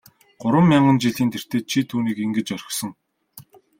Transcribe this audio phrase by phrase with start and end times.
[0.41, 2.91] Гурван мянган жилийн тэртээд чи түүнийг ингэж орхисон.